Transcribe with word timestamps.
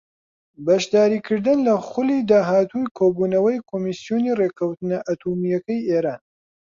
بەشداریکردن 0.65 1.57
لە 1.67 1.73
خولی 1.87 2.19
داهاتووی 2.29 2.93
کۆبوونەوەی 2.97 3.63
کۆمسیۆنی 3.69 4.35
ڕێککەوتنە 4.39 4.97
ئەتۆمییەکەی 5.07 5.85
ئێران 5.89 6.21